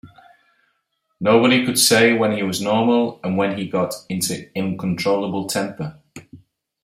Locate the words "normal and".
2.59-3.37